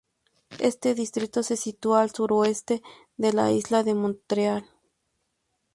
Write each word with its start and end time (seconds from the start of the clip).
Este 0.57 0.95
distrito 0.95 1.43
se 1.43 1.55
sitúa 1.55 2.01
al 2.01 2.09
suroeste 2.09 2.81
de 3.17 3.33
la 3.33 3.51
isla 3.51 3.83
de 3.83 3.93
Montreal. 3.93 4.67